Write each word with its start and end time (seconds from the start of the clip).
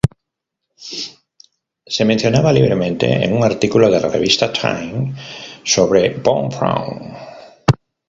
Se 1.93 2.05
mencionaba 2.05 2.51
libremente 2.51 3.23
en 3.23 3.33
un 3.33 3.43
artículo 3.43 3.87
de 3.91 3.99
la 3.99 4.07
revista 4.07 4.51
Time 4.51 5.13
sobre 5.63 6.15
Von 6.15 6.49
Braun. 6.49 7.13